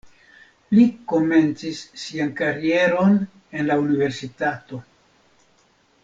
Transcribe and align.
Li 0.75 0.85
komencis 1.11 1.81
sian 2.05 2.31
karieron 2.41 3.13
en 3.59 3.69
la 3.71 3.75
universitato. 3.85 4.81